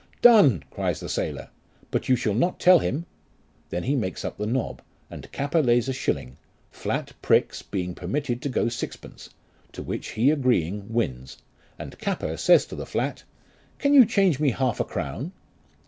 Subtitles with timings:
[0.23, 1.49] Done, cries the sailor,
[1.91, 3.05] but you shall not tell him;
[3.69, 4.81] then he makes up the nob,
[5.11, 6.37] and capper lays a shilling;
[6.71, 9.29] flat pricks, being permitted to go sixpence;
[9.73, 11.37] to which he agreeing, wins;
[11.77, 13.23] and capper says to the flat,
[13.77, 15.33] Can you change me half a crown